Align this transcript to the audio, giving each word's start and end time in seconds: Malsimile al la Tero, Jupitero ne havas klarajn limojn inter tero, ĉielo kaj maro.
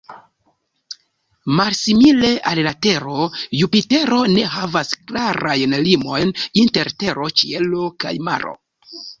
Malsimile 1.59 2.31
al 2.53 2.61
la 2.69 2.71
Tero, 2.87 3.27
Jupitero 3.59 4.19
ne 4.37 4.47
havas 4.55 4.97
klarajn 5.13 5.79
limojn 5.89 6.35
inter 6.65 6.93
tero, 7.05 7.31
ĉielo 7.43 7.87
kaj 8.07 8.17
maro. 8.31 8.59